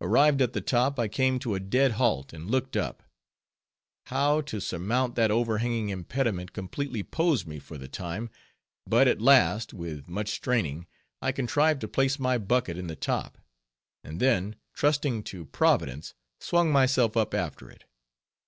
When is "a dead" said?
1.56-1.90